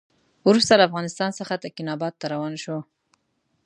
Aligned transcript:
وروسته 0.47 0.73
له 0.75 0.83
افغانستان 0.89 1.29
څخه 1.39 1.53
تکیناباد 1.65 2.13
ته 2.19 2.25
روان 2.33 2.53
شو. 2.63 2.77